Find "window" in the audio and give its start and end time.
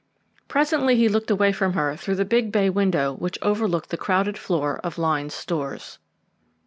2.71-3.13